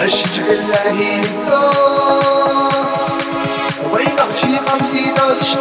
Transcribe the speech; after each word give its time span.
اشجع 0.00 0.42
العين 0.42 1.24
وين 3.92 4.18
أختي 4.18 4.58
خمسين 4.68 5.14
ناس 5.14 5.51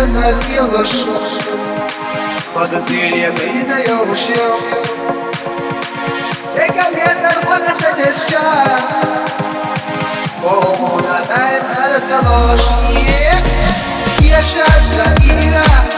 я 0.00 0.06
наделаешь 0.06 1.06
Фаза 2.54 2.78
свинья 2.78 3.30
меня 3.30 3.78
я 3.78 4.02
ушел 4.02 4.56
Regalenler 6.54 7.36
bana 7.46 7.70
seleşçe 7.80 8.38
Boğumuna 10.42 11.18
daim 11.28 11.64
arkadaş. 11.84 12.60
Yaşarsa 14.30 15.14
İran 15.24 15.95